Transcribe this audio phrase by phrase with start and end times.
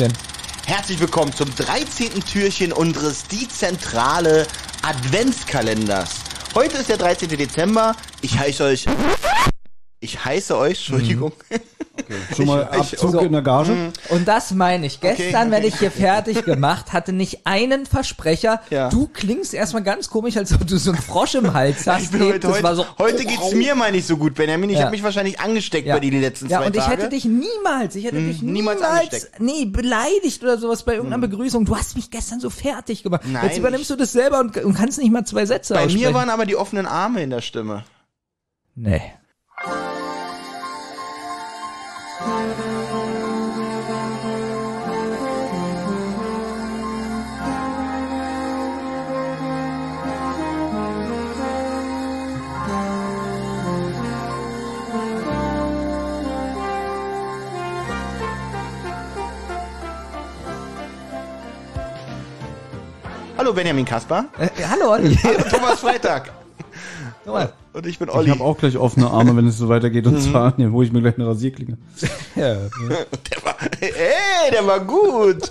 [0.00, 0.12] Action.
[0.66, 2.24] Herzlich willkommen zum 13.
[2.24, 4.46] Türchen unseres Die Zentrale
[4.82, 6.20] Adventskalenders.
[6.54, 7.28] Heute ist der 13.
[7.28, 7.94] Dezember.
[8.22, 8.86] Ich heiße euch.
[10.00, 11.32] Ich heiße euch, Entschuldigung.
[12.36, 13.92] Schon mal Ich- ich- Abzug so, in der Gage.
[14.08, 15.00] Und das meine ich.
[15.00, 18.60] Gestern, okay, wenn ich hier fertig gemacht hatte, nicht einen Versprecher.
[18.70, 18.88] Ja.
[18.88, 22.02] Du klingst erstmal ganz komisch, als ob du so einen Frosch im Hals hast.
[22.04, 24.70] Ich bin heute, das war heute, so, heute geht's mir mal nicht so gut, Benjamin.
[24.70, 24.82] Ich Ja.
[24.82, 25.94] habe mich wahrscheinlich angesteckt Ja.
[25.94, 26.96] bei dir die letzten ja, zwei und ich Tage.
[26.96, 29.40] hätte dich niemals, ich hätte dich niemals niemals, angesteckt.
[29.40, 31.64] nee, beleidigt oder sowas bei irgendeiner Begrüßung.
[31.64, 33.22] Du hast mich gestern so fertig gemacht.
[33.26, 36.08] Nein, Jetzt übernimmst du das selber und, und kannst nicht mal zwei Sätze bei aussprechen.
[36.08, 37.84] mir waren aber die offenen Arme in der Stimme.
[38.74, 39.00] nee.
[63.36, 64.26] Hallo Benjamin Kaspar.
[64.38, 65.16] Äh, hallo Olli.
[65.24, 66.30] Hallo Thomas Freitag.
[67.24, 67.59] Thomas.
[67.72, 68.30] Und ich bin Ich Olli.
[68.30, 70.06] habe auch gleich offene Arme, wenn es so weitergeht.
[70.06, 71.78] Und zwar, ne, hole ich mir gleich eine Rasierklinge.
[72.36, 75.50] Ja, Der war, ey, der war gut.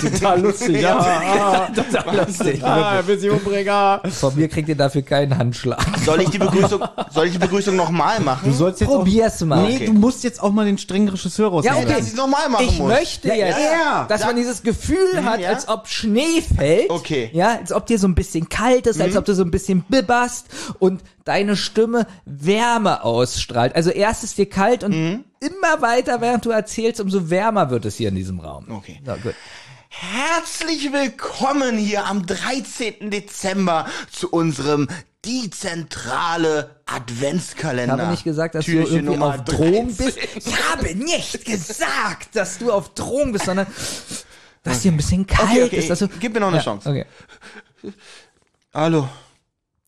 [0.00, 0.80] Total lustig.
[0.80, 2.64] Ja, ah, total lustig.
[2.64, 3.68] ah, er sie umbringen.
[3.68, 4.00] ah.
[4.10, 5.84] Von mir kriegt ihr dafür keinen Handschlag.
[6.04, 8.50] Soll ich die Begrüßung, soll ich die Begrüßung nochmal machen?
[8.50, 9.62] Du sollst jetzt Probier's auch, mal.
[9.68, 9.86] Nee, Okay.
[9.86, 11.78] du musst jetzt auch mal den strengen Regisseur rausnehmen.
[11.78, 11.98] Ja, okay.
[11.98, 12.88] Dass ich nochmal machen Ich muss.
[12.88, 14.04] möchte Ja, jetzt, ja.
[14.08, 15.48] dass Sag- man dieses Gefühl hat, ja.
[15.50, 16.90] als ob Schnee fällt.
[16.90, 17.30] Okay.
[17.32, 17.38] Mhm.
[17.38, 19.82] Ja, als ob dir so ein bisschen kalt ist, als ob du so ein bisschen
[19.88, 20.46] bibberst
[20.78, 23.74] und deine Stimme Wärme ausstrahlt.
[23.76, 25.24] Also erst ist dir kalt und Mhm.
[25.40, 28.66] immer weiter, während du erzählst, umso wärmer wird es hier in diesem Raum.
[28.70, 29.00] Okay.
[29.04, 29.34] Na gut.
[29.88, 33.10] Herzlich willkommen hier am 13.
[33.10, 34.88] Dezember zu unserem
[35.24, 37.94] Die Zentrale Adventskalender.
[37.94, 39.96] Ich habe nicht gesagt, dass Türchen du irgendwie Nummer auf Drogen 13.
[39.96, 40.18] bist.
[40.34, 43.68] Ich habe nicht gesagt, dass du auf Drogen bist, sondern
[44.64, 46.00] dass dir ein bisschen kalt Okay, okay, ist.
[46.00, 46.88] Du, gib mir noch eine ja, Chance.
[46.90, 47.06] Okay.
[48.74, 49.08] Hallo.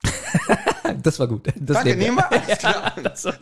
[1.03, 1.47] Das war gut.
[1.57, 2.31] Das Danke, nehmen wir.
[2.31, 2.93] Alles klar.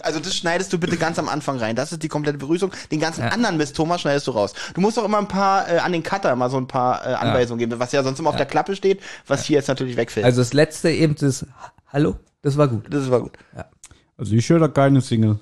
[0.00, 1.74] Also das schneidest du bitte ganz am Anfang rein.
[1.74, 2.70] Das ist die komplette Begrüßung.
[2.90, 4.52] Den ganzen anderen Mist, Thomas, schneidest du raus.
[4.74, 7.14] Du musst auch immer ein paar äh, an den Cutter mal so ein paar äh,
[7.14, 10.24] Anweisungen geben, was ja sonst immer auf der Klappe steht, was hier jetzt natürlich wegfällt.
[10.24, 11.44] Also das letzte eben das
[11.92, 12.86] Hallo, das war gut.
[12.92, 13.32] das war gut.
[14.16, 15.38] Also ich höre da keine Single.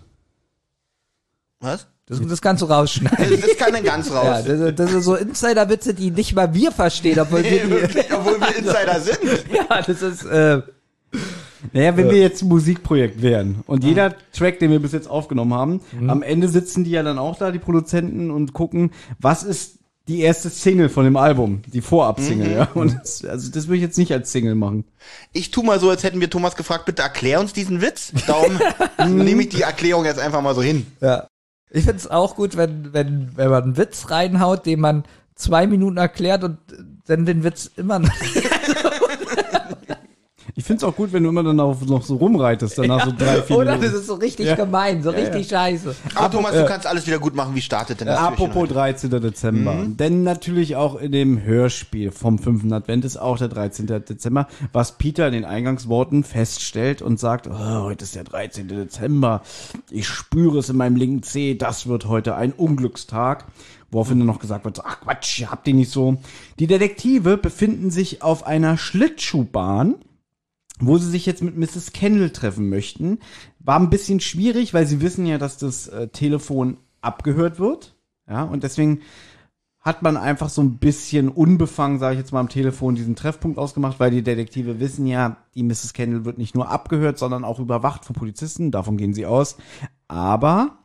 [1.60, 1.86] Was?
[2.06, 3.30] Das, das kannst du rausschneiden.
[3.30, 4.44] Das, das kann dann ganz Ja, raus.
[4.44, 7.70] das, ist- das ist so Insider-Witze, die nicht mal wir verstehen, obwohl wir Nee, die,
[7.70, 9.18] wirklich, obwohl wir Insider sind.
[9.54, 10.62] ja, das ist, äh,
[11.72, 15.54] Naja, wenn wir jetzt ein Musikprojekt wären und jeder Track, den wir bis jetzt aufgenommen
[15.54, 18.90] haben, am Ende sitzen die ja dann auch da, die Produzenten, und gucken,
[19.20, 19.78] was ist
[20.08, 22.68] die erste Single von dem Album, die Vorab-Single, ja.
[22.74, 24.84] Und das, also das würde ich jetzt nicht als Single machen.
[25.32, 28.12] Ich tu mal so, als hätten wir Thomas gefragt, bitte erklär uns diesen Witz.
[28.26, 28.58] Darum
[29.24, 30.86] nehme ich die Erklärung jetzt einfach mal so hin.
[31.00, 31.26] ja.
[31.72, 35.04] Ich find's auch gut, wenn, wenn, wenn man einen Witz reinhaut, den man
[35.36, 36.58] zwei Minuten erklärt und
[37.06, 38.10] dann den Witz immer noch.
[40.60, 43.40] Ich find's auch gut, wenn du immer dann auch noch so rumreitest, danach so drei,
[43.40, 44.56] vier Oder das ist so richtig Ja.
[44.56, 45.96] gemein, so richtig scheiße.
[46.14, 47.54] Aber Thomas, du kannst alles wieder gut machen.
[47.54, 48.74] Wie startet denn das Türchen Apropos heute?
[48.74, 49.10] 13.
[49.22, 49.86] Dezember.
[49.86, 52.70] Denn natürlich auch in dem Hörspiel vom 5.
[52.72, 53.86] Advent ist auch der 13.
[53.86, 58.68] Dezember, was Peter in den Eingangsworten feststellt und sagt, oh, heute ist der 13.
[58.68, 59.40] Dezember.
[59.90, 63.46] Ich spüre es in meinem linken Zeh, das wird heute ein Unglückstag.
[63.90, 66.18] Woraufhin dann noch gesagt wird, ach Quatsch, habt ihr nicht so.
[66.58, 69.94] Die Detektive befinden sich auf einer Schlittschuhbahn
[70.80, 71.92] wo sie sich jetzt mit Mrs.
[71.92, 73.18] Kendall treffen möchten.
[73.58, 77.94] War ein bisschen schwierig, weil sie wissen ja, dass das äh, Telefon abgehört wird.
[78.28, 79.00] Ja, und deswegen
[79.80, 83.58] hat man einfach so ein bisschen unbefangen, sage ich jetzt mal, am Telefon diesen Treffpunkt
[83.58, 85.94] ausgemacht, weil die Detektive wissen ja, die Mrs.
[85.94, 88.70] Kendall wird nicht nur abgehört, sondern auch überwacht von Polizisten.
[88.70, 89.56] Davon gehen sie aus.
[90.06, 90.80] Aber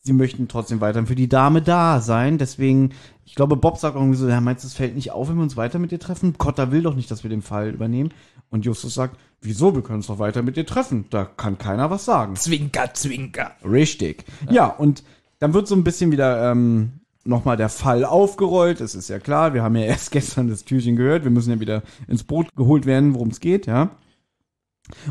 [0.00, 2.38] sie möchten trotzdem weiterhin für die Dame da sein.
[2.38, 2.92] Deswegen,
[3.26, 5.42] ich glaube, Bob sagt irgendwie so, ja, meinst du, es fällt nicht auf, wenn wir
[5.42, 6.38] uns weiter mit dir treffen?
[6.38, 8.12] Cotta will doch nicht, dass wir den Fall übernehmen.
[8.52, 11.06] Und Justus sagt, wieso, wir können uns doch weiter mit dir treffen.
[11.08, 12.36] Da kann keiner was sagen.
[12.36, 13.52] Zwinker, zwinker.
[13.64, 14.26] Richtig.
[14.50, 15.02] Ja, und
[15.38, 18.82] dann wird so ein bisschen wieder ähm, nochmal der Fall aufgerollt.
[18.82, 21.24] Es ist ja klar, wir haben ja erst gestern das Türchen gehört.
[21.24, 23.90] Wir müssen ja wieder ins Boot geholt werden, worum es geht, ja.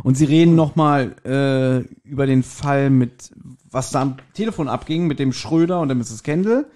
[0.04, 3.32] Und sie reden nochmal äh, über den Fall mit,
[3.72, 6.22] was da am Telefon abging, mit dem Schröder und der Mrs.
[6.22, 6.68] Kendall.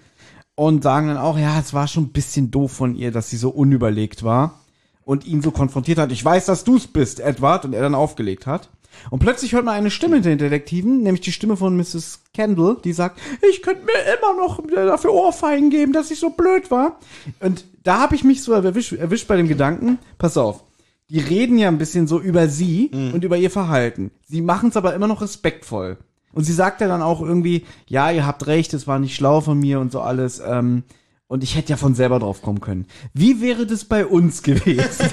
[0.56, 3.36] Und sagen dann auch, ja, es war schon ein bisschen doof von ihr, dass sie
[3.36, 4.65] so unüberlegt war
[5.06, 6.10] und ihn so konfrontiert hat.
[6.10, 8.68] Ich weiß, dass du's bist, Edward, und er dann aufgelegt hat.
[9.08, 12.22] Und plötzlich hört man eine Stimme hinter den Detektiven, nämlich die Stimme von Mrs.
[12.34, 16.72] Kendall, die sagt, ich könnte mir immer noch dafür Ohrfeigen geben, dass ich so blöd
[16.72, 16.98] war.
[17.38, 20.64] Und da habe ich mich so erwischt, erwischt bei dem Gedanken, pass auf,
[21.08, 24.10] die reden ja ein bisschen so über sie und über ihr Verhalten.
[24.26, 25.98] Sie machen es aber immer noch respektvoll.
[26.32, 29.40] Und sie sagt ja dann auch irgendwie, ja, ihr habt recht, es war nicht schlau
[29.40, 30.42] von mir und so alles.
[30.44, 30.82] Ähm,
[31.28, 32.86] und ich hätte ja von selber drauf kommen können.
[33.12, 35.10] Wie wäre das bei uns gewesen?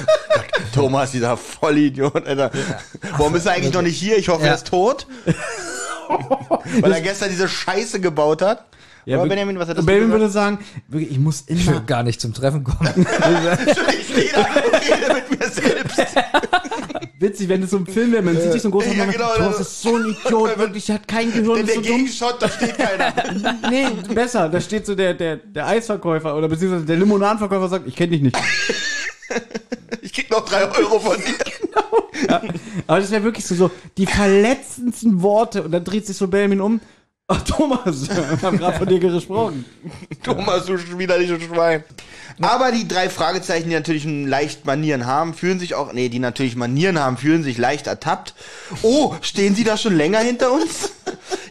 [0.74, 2.50] Thomas, dieser Vollidiot, Alter.
[3.18, 4.16] Warum ist er eigentlich noch nicht hier?
[4.16, 4.50] Ich hoffe, Ja.
[4.50, 5.06] er ist tot.
[6.80, 8.64] Weil er gestern diese Scheiße gebaut hat.
[9.04, 11.84] Ja, Aber Benjamin, was hat das Benjamin würde sagen, wirklich, ich muss Ich immer will
[11.86, 12.88] gar nicht zum Treffen kommen.
[13.98, 15.81] Ich stehe da und rede mit mir selbst.
[17.22, 19.10] Witzig, wenn es so ein Film wäre, man sieht sich so ein großer Ja, Mann,
[19.12, 21.80] genau, Thomas das- ist so ein Idiot, wirklich, der hat kein Gehirn, ist der so.
[21.80, 23.14] Gegenshot, da steht keiner.
[23.70, 27.96] Nee, besser, da steht so der, der, der Eisverkäufer oder beziehungsweise der Limonadenverkäufer sagt, ich
[27.96, 28.36] kenne dich nicht.
[30.04, 32.28] Ich krieg noch drei Euro von dir.
[32.86, 36.60] Aber das wäre wirklich so, so die verletzendsten Worte und dann dreht sich so Benjamin
[36.60, 36.80] um.
[37.34, 38.08] Ach, Thomas,
[38.40, 39.64] wir haben gerade von dir gesprochen.
[40.22, 41.82] Thomas, du widerliches Schwein.
[42.40, 46.56] Aber die drei Fragezeichen, die natürlich leicht Manieren haben, fühlen sich auch, nee, die natürlich
[46.56, 48.34] Manieren haben, fühlen sich leicht ertappt.
[48.82, 50.92] Oh, stehen sie da schon länger hinter uns?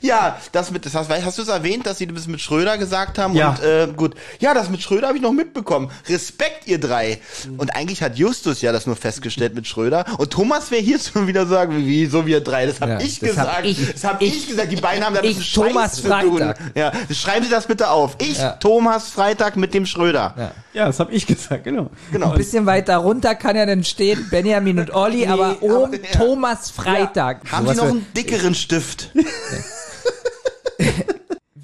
[0.02, 3.18] Ja, das mit, das hast, hast du es erwähnt, dass sie das mit Schröder gesagt
[3.20, 3.36] haben?
[3.36, 3.50] Ja.
[3.52, 4.16] Und, äh, gut.
[4.40, 5.90] Ja, das mit Schröder habe ich noch mitbekommen.
[6.10, 7.20] Respekt, ihr drei.
[7.58, 10.06] Und eigentlich hat Justus ja das nur festgestellt mit Schröder.
[10.18, 12.66] Und Thomas wäre hier schon wieder sagen, wie, wie, so wir drei.
[12.66, 13.58] Das habe Ja, ich das gesagt.
[13.58, 14.72] hab ich- das habe ich, ich- gesagt.
[14.72, 16.38] Die beiden haben da ein ich, bisschen Thomas Scheiß zu tun.
[16.40, 16.60] Freitag.
[16.76, 18.16] Ja, schreiben Sie das bitte auf.
[18.22, 18.52] Ich, Ja.
[18.54, 20.34] Thomas Freitag mit dem Schröder.
[20.38, 20.52] Ja.
[20.74, 21.90] Ja, das habe ich gesagt, genau.
[22.12, 22.32] Genau.
[22.32, 26.18] Ein bisschen weiter runter kann ja dann stehen Benjamin und Olli, aber aber- oben ja.
[26.18, 27.42] Thomas Freitag.
[27.52, 29.10] Haben Sowas Sie noch einen dickeren Stift?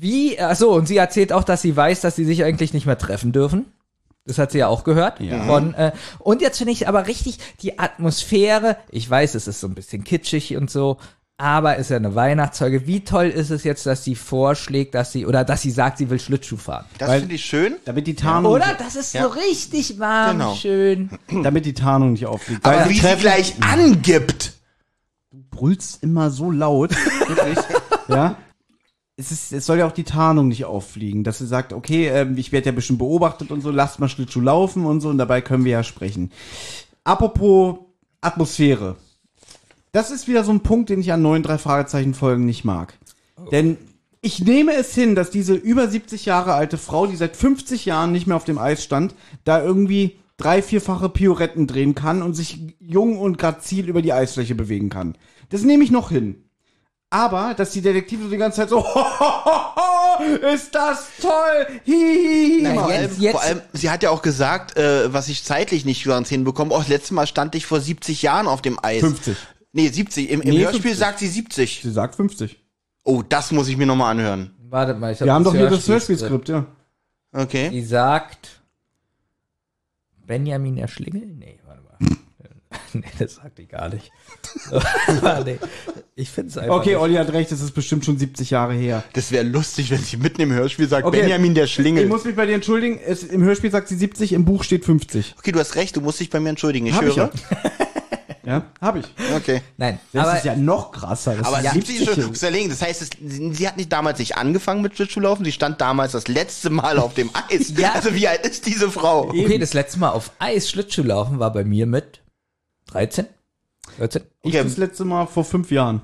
[0.07, 2.97] Wie, achso, und sie erzählt auch, dass sie weiß, dass sie sich eigentlich nicht mehr
[2.97, 3.65] treffen dürfen.
[4.25, 5.19] Das hat sie ja auch gehört.
[5.19, 5.43] Ja.
[5.45, 8.77] Von, äh, und jetzt finde ich aber richtig die Atmosphäre.
[8.89, 10.97] Ich weiß, es ist so ein bisschen kitschig und so,
[11.37, 12.87] aber ist ja eine Weihnachtszeuge.
[12.87, 16.09] Wie toll ist es jetzt, dass sie vorschlägt, dass sie, oder dass sie sagt, sie
[16.09, 16.85] will Schlittschuh fahren?
[16.97, 17.75] Das finde ich schön.
[17.85, 18.75] Damit die Tarnung, Oder?
[18.77, 19.23] Das ist Ja.
[19.23, 20.55] so richtig warm, Genau.
[20.55, 21.09] schön.
[21.43, 22.65] damit die Tarnung nicht aufliegt.
[22.65, 24.53] Aber Weil wie sie gleich angibt.
[25.51, 27.57] brüllst immer so laut, wirklich,
[28.09, 28.35] ja.
[29.17, 32.37] Es, ist, es soll ja auch die Tarnung nicht auffliegen, dass sie sagt, okay, ähm,
[32.37, 35.41] ich werde ja bestimmt beobachtet und so, lasst mal Schlittschuh laufen und so, und dabei
[35.41, 36.31] können wir ja sprechen.
[37.03, 37.79] Apropos
[38.21, 38.95] Atmosphäre.
[39.91, 42.93] Das ist wieder so ein Punkt, den ich an neuen drei Fragezeichen Folgen nicht mag.
[43.51, 43.77] Denn
[44.21, 48.11] ich nehme es hin, dass diese über 70 Jahre alte Frau, die seit 50 Jahren
[48.11, 52.75] nicht mehr auf dem Eis stand, da irgendwie drei, vierfache Pioretten drehen kann und sich
[52.79, 55.15] jung und grazil über die Eisfläche bewegen kann.
[55.49, 56.43] Das nehme ich noch hin.
[57.09, 58.79] Aber, dass die Detektive so die ganze Zeit so,
[60.53, 64.21] ist das toll, hihihi, Nein, Vor jetzt- allem, jetzt- vor allem, sie hat ja auch
[64.21, 66.73] gesagt, äh, was ich zeitlich nicht ganz hinbekomme.
[66.73, 68.99] Oh, das letzte Mal stand ich vor 70 Jahren auf dem Eis.
[69.01, 69.37] 50.
[69.71, 70.29] Nee, 70.
[70.29, 70.97] Im, im Nee, Hörspiel 50.
[70.99, 71.81] sagt sie 70.
[71.83, 72.59] Sie sagt 50.
[73.03, 74.53] Oh, das muss ich mir nochmal anhören.
[74.69, 76.49] Wartet mal, ich hab Wir haben doch hier das Hörspielskript.
[76.49, 76.65] Ja.
[77.31, 77.69] Okay.
[77.69, 78.59] Die sagt
[80.25, 81.25] Benjamin der Schlingel?
[81.25, 81.66] Nee, warte.
[82.93, 84.11] nee, das sagt die gar nicht.
[85.45, 85.57] nee,
[86.15, 86.75] ich finde es einfach.
[86.75, 86.97] Okay, nicht.
[86.99, 89.03] Olli hat recht, es ist bestimmt schon 70 Jahre her.
[89.13, 91.21] Das wäre lustig, wenn sie mitten im Hörspiel sagt, Okay.
[91.21, 92.07] Benjamin der Ich Schlingel.
[92.07, 95.35] muss mich bei dir entschuldigen, es, im Hörspiel sagt sie 70, im Buch steht 50.
[95.37, 96.87] Okay, du hast recht, du musst dich bei mir entschuldigen.
[96.87, 97.31] Ich Hab ich höre.
[98.43, 99.05] Ja, hab ich.
[99.35, 99.61] Okay.
[99.75, 101.35] Nein, Das aber ist ja noch krasser.
[101.35, 104.19] Das Aber ist 70 ist schon, überlegen, das heißt, es, sie sie hat nicht damals
[104.19, 107.73] nicht angefangen mit Schlittschuhlaufen, sie stand damals das letzte Mal auf dem Eis.
[107.77, 107.91] Ja.
[107.93, 109.27] Also wie alt ist diese Frau?
[109.27, 112.21] okay, das letzte Mal auf Eis Schlittschuh laufen war bei mir mit
[112.87, 113.25] 13,
[113.97, 114.21] 14.
[114.43, 114.63] ich Okay.
[114.63, 116.01] das letzte Mal vor fünf Jahren.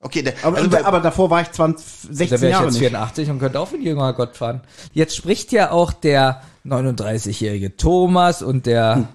[0.00, 2.74] Okay, der, Aber, also aber davor war ich 20, Da 16 wäre ich Jahre jetzt
[2.74, 2.80] nicht.
[2.88, 4.60] 84 und könnte auch ein jüngerer Gott fahren.
[4.92, 9.08] Jetzt spricht ja auch der 39-jährige Thomas und der,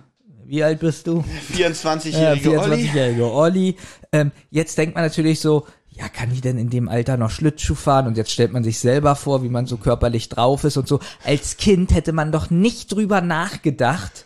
[0.46, 1.24] wie alt bist du?
[1.56, 2.84] 24-jährige Ja, Olli.
[2.84, 3.78] 24-jährige Olli.
[4.12, 7.76] Ähm, jetzt denkt man natürlich so, ja, kann die denn in dem Alter noch Schlittschuh
[7.76, 8.08] fahren?
[8.08, 11.00] Und jetzt stellt man sich selber vor, wie man so körperlich drauf ist und so.
[11.24, 14.26] Als Kind hätte man doch nicht drüber nachgedacht.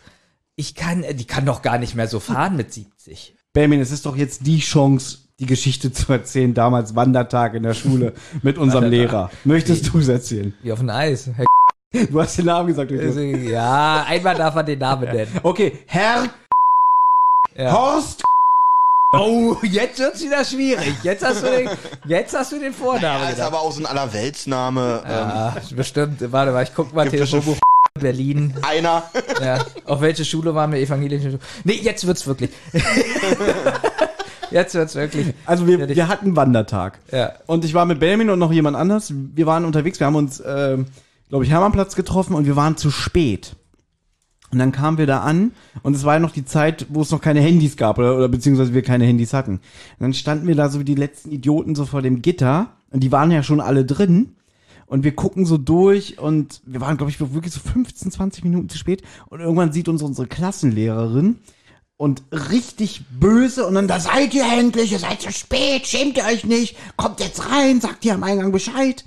[0.60, 3.32] Ich kann, äh, die kann doch gar nicht mehr so fahren mit 70.
[3.52, 7.74] Benjamin, es ist doch jetzt die Chance, die Geschichte zu erzählen, damals Wandertag in der
[7.74, 8.12] Schule
[8.42, 9.30] mit unserem Lehrer.
[9.44, 10.52] Möchtest du es erzählen?
[10.62, 11.30] Wie auf ein Eis.
[11.32, 11.46] Herr
[12.10, 12.90] Du hast den Namen gesagt.
[12.90, 15.30] Also, ja, einmal darf man den Namen nennen.
[15.44, 16.24] Okay, Herr
[17.56, 17.72] Ja.
[17.72, 18.24] Horst.
[19.14, 20.92] Oh, jetzt wird's wieder schwierig.
[21.04, 21.70] Jetzt hast du den,
[22.06, 23.46] jetzt hast du den Vornamen Ja, ist gedacht.
[23.46, 25.02] aber auch so ein Allerweltsname.
[25.06, 26.20] Ähm, Ja, bestimmt.
[26.32, 27.56] Warte mal, ich guck mal Telefonbuch
[27.98, 28.54] Berlin.
[28.62, 29.04] einer.
[29.40, 30.80] Ja, auf welche Schule waren wir?
[30.80, 31.42] Evangelische Schule.
[31.62, 32.50] Nee, jetzt wird's wirklich.
[34.50, 35.32] jetzt wird's wirklich.
[35.46, 36.98] Also wir, wir hatten Wandertag.
[37.12, 37.34] Ja.
[37.46, 39.12] Und ich war mit Benjamin und noch jemand anders.
[39.14, 40.00] Wir waren unterwegs.
[40.00, 40.86] Wir haben uns, ähm,
[41.28, 43.54] glaube ich, Hermannplatz getroffen und wir waren zu spät.
[44.50, 45.52] Und dann kamen wir da an
[45.82, 48.28] und es war ja noch die Zeit, wo es noch keine Handys gab oder, oder
[48.28, 49.52] beziehungsweise wir keine Handys hatten.
[49.52, 49.60] Und
[50.00, 53.12] dann standen wir da so wie die letzten Idioten so vor dem Gitter und die
[53.12, 54.36] waren ja schon alle drin.
[54.88, 58.70] Und wir gucken so durch und wir waren, glaube ich, wirklich so 15, 20 Minuten
[58.70, 59.02] zu spät.
[59.28, 61.38] Und irgendwann sieht uns unsere Klassenlehrerin
[61.98, 66.24] und richtig böse und dann, da seid ihr endlich, ihr seid zu spät, schämt ihr
[66.24, 69.04] euch nicht, kommt jetzt rein, sagt ihr am Eingang Bescheid.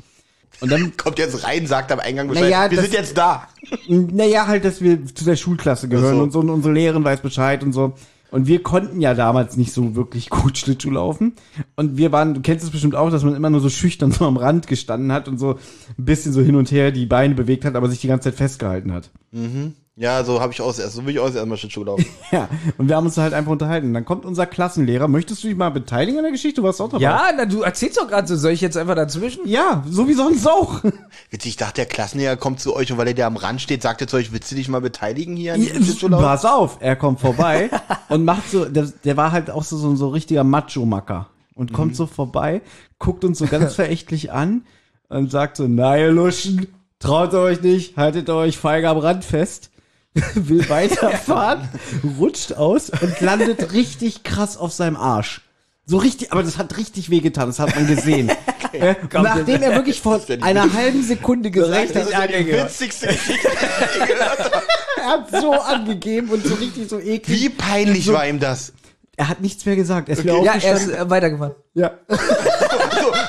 [0.60, 2.44] Und dann, Kommt jetzt rein, sagt am Eingang Bescheid.
[2.44, 3.48] Naja, wir das- sind jetzt da.
[3.88, 6.24] naja, halt, dass wir zu der Schulklasse gehören so.
[6.24, 7.94] und so und unsere Lehrerin weiß Bescheid und so.
[8.32, 11.34] Und wir konnten ja damals nicht so wirklich gut Schlittschuh laufen.
[11.76, 14.26] Und wir waren, du kennst es bestimmt auch, dass man immer nur so schüchtern so
[14.26, 15.60] am Rand gestanden hat und so
[15.98, 18.38] ein bisschen so hin und her die Beine bewegt hat, aber sich die ganze Zeit
[18.38, 19.12] festgehalten hat.
[19.98, 20.96] Ja, so habe ich auch erst.
[20.96, 22.06] So will ich auch erstmal Schlittschuh laufen.
[22.32, 23.88] Ja, und wir haben uns da halt einfach unterhalten.
[23.88, 25.10] Und dann kommt unser Klassenlehrer.
[25.10, 26.62] Möchtest du dich mal beteiligen an der Geschichte?
[26.62, 27.04] Du warst auch dabei.
[27.04, 28.38] Ja, na, du erzählst doch gerade so.
[28.38, 29.46] Soll ich jetzt einfach dazwischen?
[29.46, 30.82] Ja, so wie sonst auch.
[31.30, 33.82] Witzig, ich dachte, der Klassenlehrer kommt zu euch und weil er da am Rand steht,
[33.82, 36.22] sagt er zu euch, willst du dich mal beteiligen hier an diesem Schlittschuhlauf?
[36.22, 37.70] Pass auf, er kommt vorbei
[38.10, 41.28] und macht so, der, der war halt auch so, so ein so richtiger Macho-Macker.
[41.54, 42.62] Und kommt so vorbei,
[42.98, 44.64] guckt uns so ganz verächtlich an
[45.10, 46.68] und sagt so, na ihr Luschen,
[47.00, 49.71] traut euch nicht, haltet euch feige am Rand fest.
[50.36, 51.70] Will weiterfahren,
[52.20, 55.42] rutscht aus und landet richtig krass auf seinem Arsch.
[55.86, 58.32] So richtig, aber das hat richtig wehgetan, das hat man gesehen.
[58.74, 63.08] Äh, nachdem er wirklich vor einer halben Sekunde gesagt Das hat, ist ja die witzigste
[63.08, 64.62] Geschichte, die ich gehört habe.
[64.96, 67.42] er hat so angegeben und so richtig so eklig.
[67.42, 68.72] Wie peinlich war ihm das?
[69.18, 70.08] Er hat nichts mehr gesagt.
[70.08, 71.54] Er ist wieder Ja, er ist äh, weitergefahren.
[71.74, 71.92] Ja.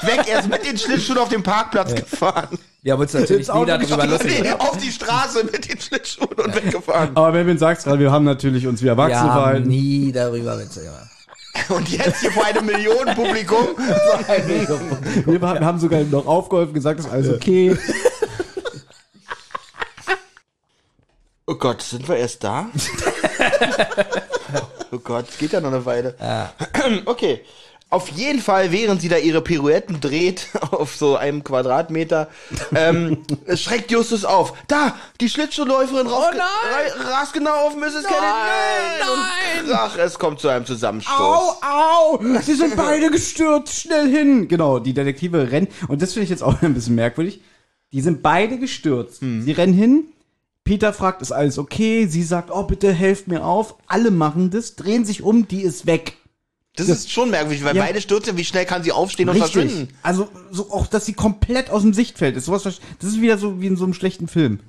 [0.07, 2.59] Weg, er ist mit den Schlittschuhen auf den Parkplatz gefahren.
[2.83, 6.29] Wir haben uns natürlich nie darüber nicht- lustig Nee, auf die Straße mit den Schlittschuhen
[6.33, 7.11] und weggefahren.
[7.17, 9.69] Aber Benjamin sagt's gerade, wir haben natürlich uns wie Wir Erwachsene haben verhalten.
[9.69, 11.09] nie darüber Witze gemacht.
[11.69, 13.69] Und jetzt hier vor einem Millionenpublikum.
[15.27, 17.77] Wir ha- haben sogar noch aufgeholfen, gesagt, ist alles okay.
[21.47, 22.67] Oh Gott, sind wir erst da?
[24.93, 26.15] oh Gott, es geht ja noch eine Weile.
[27.05, 27.43] Okay.
[27.93, 32.29] Auf jeden Fall, während sie da ihre Pirouetten dreht, auf so einem Quadratmeter,
[32.75, 33.19] ähm,
[33.55, 34.55] schreckt Justus auf.
[34.67, 37.07] Da, die Schlittschuhläuferin raus, Oh nein!
[37.07, 38.05] ra- rast genau auf Mrs.
[38.05, 38.09] Kennedy.
[38.23, 39.65] Nein!
[39.67, 41.15] Und ach, es kommt zu einem Zusammenstoß.
[41.19, 42.21] Au, au!
[42.41, 44.49] Sie sind beide gestürzt, schnell hin!
[44.49, 45.69] Genau, die Detektive rennen.
[45.89, 47.43] Und das finde ich jetzt auch ein bisschen merkwürdig.
[47.93, 49.21] Die sind beide gestürzt.
[49.21, 50.05] Sie rennen hin.
[50.65, 52.07] Peter fragt, ist alles okay?
[52.07, 53.75] Sie sagt, oh, bitte helft mir auf.
[53.87, 56.15] Alle machen das, drehen sich um, die ist weg.
[56.77, 57.83] Das ist schon merkwürdig, weil Ja.
[57.85, 58.37] beide stürzen.
[58.39, 59.53] Wie schnell kann sie aufstehen und Richtig.
[59.53, 59.95] verschwinden?
[60.03, 62.47] Also, so auch, dass sie komplett aus dem Sichtfeld ist.
[62.47, 64.61] Sowas, das ist wieder so wie in so einem schlechten Film.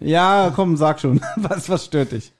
[0.00, 1.20] Ja, komm, sag schon.
[1.36, 2.32] Was, was stört dich?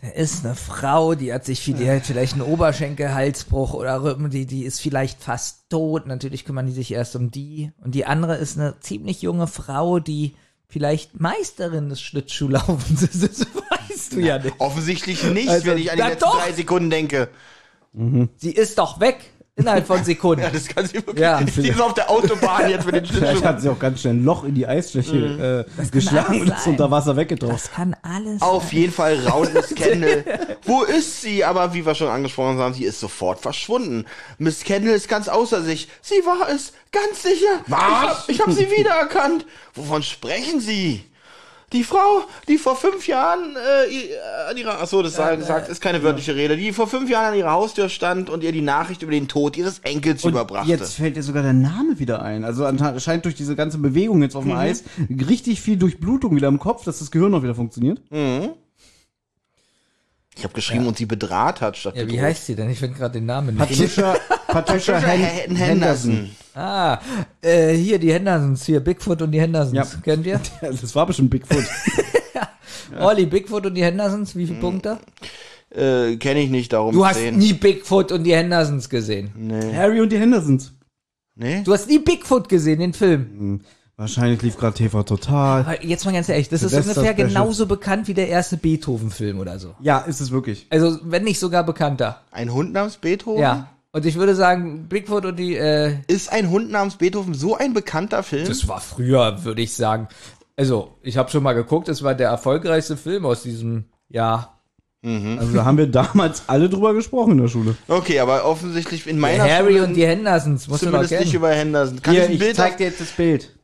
[0.00, 4.30] Da ist eine Frau, die hat sich viel- die hat vielleicht einen Oberschenkelhalsbruch oder Rücken,
[4.30, 6.06] die, die ist vielleicht fast tot.
[6.06, 7.72] Natürlich kümmern die sich erst um die.
[7.82, 10.34] Und die andere ist eine ziemlich junge Frau, die
[10.68, 13.46] vielleicht Meisterin des Schlittschuhlaufens ist.
[13.88, 14.54] Das weißt du ja nicht.
[14.58, 16.40] Offensichtlich nicht, Also, wenn ich an die letzten doch.
[16.42, 17.28] drei Sekunden denke.
[18.36, 19.18] Sie ist doch weg.
[19.58, 20.42] Innerhalb von Sekunden.
[20.44, 21.18] Ja, das kann sie wirklich.
[21.18, 21.40] Ja.
[21.40, 23.44] die ist auf der Autobahn jetzt mit den Vielleicht Schlittschuhen.
[23.48, 26.72] hat sie auch ganz schnell ein Loch in die Eisfläche äh, geschlagen und ist sein.
[26.74, 27.54] unter Wasser weggetaucht.
[27.54, 28.42] Das kann alles.
[28.42, 30.24] Auf jeden Fall raunt Miss Kendall.
[30.64, 31.42] Wo ist sie?
[31.42, 34.04] Aber wie wir schon angesprochen haben, sie ist sofort verschwunden.
[34.36, 35.88] Miss Kendall ist ganz außer sich.
[36.02, 37.60] Sie war es, ganz sicher.
[37.66, 37.80] Was?
[37.80, 39.46] Ich hab, ich hab sie wiedererkannt.
[39.72, 41.02] Wovon sprechen Sie?
[41.72, 45.68] Die Frau, die vor fünf Jahren äh, äh, an ihrer, ach so, das sei gesagt,
[45.68, 48.60] ist keine wörtliche Rede, die vor fünf Jahren an ihrer Haustür stand und ihr die
[48.62, 50.70] Nachricht über den Tod ihres Enkels Und überbrachte.
[50.70, 52.44] jetzt fällt ihr sogar der Name wieder ein.
[52.44, 56.60] Also anscheinend durch diese ganze Bewegung jetzt auf dem Eis richtig viel Durchblutung wieder im
[56.60, 58.00] Kopf, dass das Gehirn noch wieder funktioniert.
[60.38, 62.22] Ich habe geschrieben und sie bedraht hat statt ja, wie bedroht.
[62.26, 62.70] heißt sie denn?
[62.70, 63.58] Ich finde gerade den Namen nicht.
[63.58, 64.14] Patricia,
[64.46, 66.30] Patricia Patricia Hen Hen- Henderson.
[66.56, 66.98] Ah,
[67.42, 69.74] äh, hier die Hendersons, hier Bigfoot und die Hendersons.
[69.74, 69.84] Ja.
[70.02, 70.40] Kennt ihr?
[70.62, 71.64] Ja, Das war bestimmt Bigfoot.
[73.00, 74.98] Olli, Bigfoot und die Hendersons, wie viele Punkte?
[75.70, 77.36] Äh, kenne ich nicht, darum Du hast zehn.
[77.36, 79.32] nie Bigfoot und die Hendersons gesehen.
[79.36, 79.74] Nee.
[79.74, 80.72] Harry und die Hendersons.
[81.34, 81.62] Nee?
[81.64, 83.60] Du hast nie Bigfoot gesehen, den Film.
[83.98, 85.60] Wahrscheinlich lief gerade TV Total.
[85.62, 87.14] Aber Jetzt mal ganz ehrlich, das ist ungefähr Special.
[87.14, 89.74] genauso bekannt wie der erste Beethoven-Film oder so.
[89.80, 90.66] Ja, ist es wirklich.
[90.70, 92.20] Also, wenn nicht sogar bekannter.
[92.30, 93.42] Ein Hund namens Beethoven?
[93.42, 93.68] Ja.
[93.96, 97.72] Und ich würde sagen, Bigfoot und die, äh, Ist ein Hund namens Beethoven so ein
[97.72, 98.46] bekannter Film?
[98.46, 100.08] das war früher, würde ich sagen.
[100.54, 104.60] Also, ich habe schon mal geguckt, es war der erfolgreichste Film aus diesem Jahr.
[105.02, 107.74] Also da haben wir damals alle drüber gesprochen in der Schule.
[107.88, 111.34] okay, aber offensichtlich in meiner Harry Schule und die Hendersons, musst du zumindest nicht kennen.
[111.36, 112.02] über Henderson.
[112.02, 113.55] Kann Hier, ich ein ich Bild zeig dir jetzt das Bild.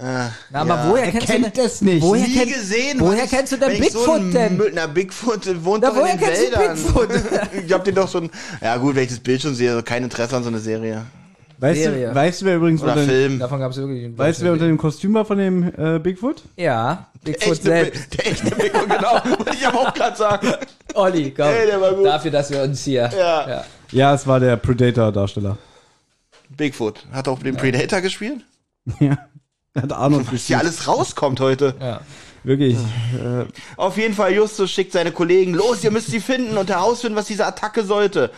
[0.00, 0.90] Ah, Na, aber ja.
[0.90, 2.02] woher Er kennst du kennt denn, das nicht.
[2.02, 3.00] Woher, Nie kenn, gesehen.
[3.00, 4.62] woher ist- kennst du denn ich so Bigfoot denn?
[4.74, 6.76] Na, Bigfoot wohnt Na, doch in woher den kennst du Wäldern.
[6.76, 7.08] Bigfoot?
[7.66, 8.30] ich hab den doch schon,
[8.62, 11.04] ja gut, wenn ich das Bild schon sehe, also kein Interesse an so einer Serie.
[11.60, 12.10] Weißt Serie.
[12.10, 13.38] du, weißt du, wer übrigens Oder unter, Film.
[13.40, 15.98] Davon gab es wirklich einen weißt du, wer unter dem Kostüm war von dem äh,
[15.98, 16.44] Bigfoot?
[16.56, 18.10] Ja, Bigfoot Echte, selbst.
[18.10, 19.12] Bi- der echte Bigfoot, genau.
[19.38, 20.48] Wollte ich aber auch gerade sagen.
[20.94, 21.46] Olli, komm.
[21.48, 22.06] Ey, der war gut.
[22.06, 23.10] Dafür, dass wir uns hier.
[23.18, 23.48] Ja.
[23.48, 23.64] ja.
[23.90, 25.58] Ja, es war der Predator-Darsteller.
[26.56, 27.04] Bigfoot.
[27.10, 28.44] Hat auch den Predator gespielt?
[29.00, 29.18] Ja.
[29.82, 31.74] Hat Arnold Was hier alles rauskommt heute.
[31.80, 32.00] ja.
[32.44, 32.76] Wirklich.
[32.76, 33.44] Äh,
[33.76, 37.26] Auf jeden Fall, Justus schickt seine Kollegen, los, ihr müsst sie finden und herausfinden, was
[37.26, 38.30] diese Attacke sollte.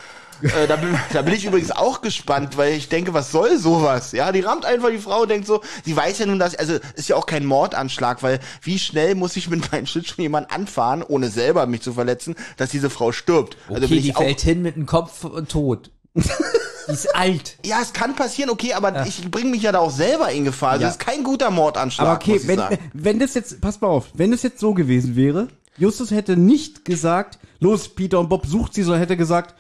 [0.42, 4.12] äh, da, bin, da bin ich übrigens auch gespannt, weil ich denke, was soll sowas?
[4.12, 6.78] Ja, die rammt einfach die Frau und denkt so, sie weiß ja nun, dass, also
[6.96, 11.02] ist ja auch kein Mordanschlag, weil wie schnell muss ich mit meinem Schlittschuh jemanden anfahren,
[11.06, 13.58] ohne selber mich zu verletzen, dass diese Frau stirbt?
[13.68, 15.90] Also Okay, die fällt hin mit dem Kopf und tot.
[16.14, 17.58] Die ist alt.
[17.64, 20.72] ja, es kann passieren, okay, aber ich bringe mich ja da auch selber in Gefahr.
[20.72, 20.88] Also Ja.
[20.88, 22.78] es ist kein guter Mordanschlag, aber okay, wenn, sagen.
[22.92, 25.48] wenn das jetzt, pass mal auf, wenn das jetzt so gewesen wäre,
[25.78, 29.54] Justus hätte nicht gesagt, los, Peter und Bob sucht sie, sondern hätte gesagt,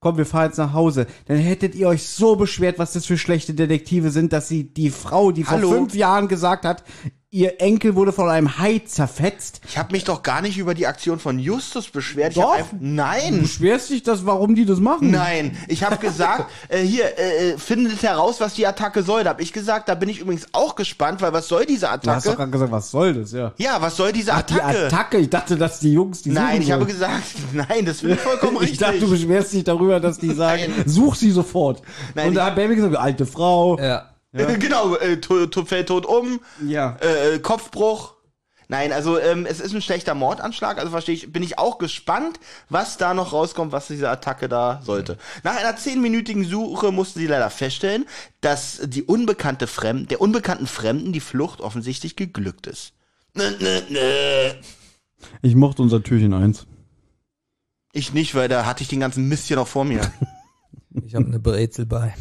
[0.00, 1.06] komm, wir fahren jetzt nach Hause.
[1.26, 4.90] Dann hättet ihr euch so beschwert, was das für schlechte Detektive sind, dass sie die
[4.90, 5.68] Frau, die Hallo?
[5.68, 6.82] vor fünf Jahren gesagt hat,
[7.32, 9.60] ihr Enkel wurde von einem Hai zerfetzt.
[9.68, 12.30] Ich habe mich doch gar nicht über die Aktion von Justus beschwert.
[12.30, 12.50] Ich Doch.
[12.50, 13.42] hab einfach, nein.
[13.42, 15.12] Beschwerst dich das, warum die das machen?
[15.12, 19.22] Nein, ich habe gesagt, äh, hier, äh, äh, findet heraus, was die Attacke soll.
[19.22, 21.90] Da habe ich gesagt, da bin ich übrigens auch gespannt, weil was soll diese Du
[21.92, 22.36] hast doch Attacke?
[22.36, 23.52] gerade gesagt, was soll das, ja.
[23.58, 24.86] Ja, was soll diese Ach, die Attacke?
[24.86, 27.22] Attacke, ich dachte, dass die Jungs die Nein, suchen ich habe gesagt,
[27.52, 28.78] nein, das finde ich vollkommen Ich richtig.
[28.80, 30.82] dachte, du beschwerst dich darüber, dass die sagen, Nein.
[30.88, 31.80] such sie sofort.
[32.16, 33.78] Nein, und da ich- hat Baby gesagt, alte Frau.
[33.78, 34.06] Ja.
[34.58, 36.96] genau, äh, to, to, fällt tot um, Ja.
[37.00, 38.14] äh, Kopfbruch.
[38.68, 42.38] Nein, also ähm, es ist ein schlechter Mordanschlag, also verstehe ich, bin ich auch gespannt,
[42.68, 45.18] was da noch rauskommt, was diese Attacke da sollte.
[45.42, 48.06] Nach einer zehnminütigen Suche mussten sie leider feststellen,
[48.40, 52.92] dass die unbekannte Fremden, der unbekannten Fremden die Flucht offensichtlich geglückt ist.
[53.34, 54.50] Nö, nö, nö.
[55.42, 56.66] Ich mochte unser Türchen eins.
[57.92, 60.00] Ich nicht, weil da hatte ich den ganzen Mist hier noch vor mir.
[61.04, 62.14] Ich habe eine Brezel bei.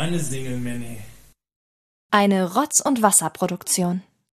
[0.00, 1.02] Keine Single nee.
[2.10, 4.02] Eine Rotz- und Wasserproduktion.